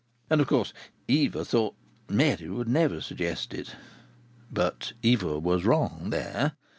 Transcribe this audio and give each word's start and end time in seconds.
And 0.31 0.41
of 0.41 0.47
course, 0.47 0.73
Eva 1.07 1.45
thought, 1.45 1.75
Mary 2.09 2.49
will 2.49 2.65
never, 2.65 2.93
never 2.95 3.01
suggest 3.01 3.53
it. 3.53 3.75
But 4.51 4.93
Eva 5.03 5.37
was 5.37 5.63
wrong 5.63 6.09
there. 6.09 6.53